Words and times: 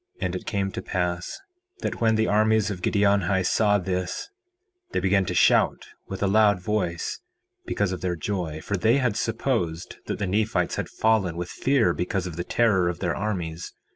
4:9 0.19 0.25
And 0.25 0.35
it 0.35 0.45
came 0.47 0.71
to 0.71 0.81
pass 0.81 1.39
that 1.81 2.01
when 2.01 2.15
the 2.15 2.25
armies 2.25 2.71
of 2.71 2.81
Giddianhi 2.81 3.45
saw 3.45 3.77
this 3.77 4.31
they 4.93 4.99
began 4.99 5.25
to 5.25 5.35
shout 5.35 5.85
with 6.07 6.23
a 6.23 6.27
loud 6.27 6.59
voice, 6.59 7.19
because 7.67 7.91
of 7.91 8.01
their 8.01 8.15
joy, 8.15 8.61
for 8.61 8.75
they 8.77 8.97
had 8.97 9.15
supposed 9.15 9.97
that 10.07 10.17
the 10.17 10.25
Nephites 10.25 10.77
had 10.77 10.89
fallen 10.89 11.37
with 11.37 11.49
fear 11.49 11.93
because 11.93 12.25
of 12.25 12.35
the 12.35 12.43
terror 12.43 12.89
of 12.89 12.97
their 12.97 13.15
armies. 13.15 13.75